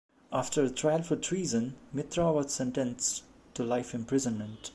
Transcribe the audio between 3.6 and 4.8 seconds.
life imprisonment.